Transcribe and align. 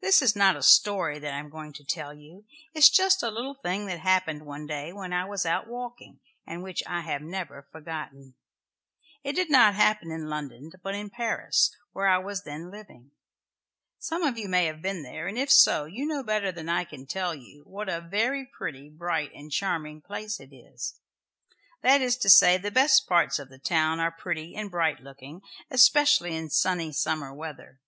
This 0.00 0.22
is 0.22 0.34
not 0.34 0.56
a 0.56 0.62
story 0.62 1.18
that 1.18 1.34
I 1.34 1.38
am 1.38 1.50
going 1.50 1.74
to 1.74 1.84
tell 1.84 2.14
you. 2.14 2.46
It 2.72 2.78
is 2.78 2.88
just 2.88 3.22
a 3.22 3.28
little 3.30 3.52
thing 3.52 3.84
that 3.84 4.00
happened 4.00 4.46
one 4.46 4.66
day 4.66 4.94
when 4.94 5.12
I 5.12 5.26
was 5.26 5.44
out 5.44 5.66
walking, 5.68 6.20
and 6.46 6.62
which 6.62 6.82
I 6.86 7.02
have 7.02 7.20
never 7.20 7.68
forgotten. 7.70 8.32
It 9.22 9.34
did 9.34 9.50
not 9.50 9.74
happen 9.74 10.10
in 10.10 10.30
London, 10.30 10.72
but 10.82 10.94
in 10.94 11.10
Paris, 11.10 11.70
where 11.92 12.08
I 12.08 12.16
was 12.16 12.44
then 12.44 12.70
living. 12.70 13.10
Some 13.98 14.22
of 14.22 14.38
you 14.38 14.48
may 14.48 14.64
have 14.64 14.80
been 14.80 15.02
there, 15.02 15.26
and 15.26 15.36
if 15.36 15.50
so 15.52 15.84
you 15.84 16.06
know 16.06 16.22
better 16.22 16.50
than 16.50 16.70
I 16.70 16.84
can 16.84 17.04
tell 17.04 17.34
you 17.34 17.62
what 17.66 17.90
a 17.90 18.00
very 18.00 18.46
pretty, 18.46 18.88
bright 18.88 19.32
and 19.34 19.52
charming 19.52 20.00
place 20.00 20.40
it 20.40 20.54
is. 20.54 20.98
That 21.82 22.00
is 22.00 22.16
to 22.20 22.30
say, 22.30 22.56
the 22.56 22.70
best 22.70 23.06
parts 23.06 23.38
of 23.38 23.50
the 23.50 23.58
town 23.58 24.00
are 24.00 24.10
pretty 24.10 24.54
and 24.56 24.70
bright 24.70 25.00
looking, 25.00 25.42
especially 25.70 26.34
in 26.34 26.48
sunny 26.48 26.90
summer 26.90 27.34
weather. 27.34 27.80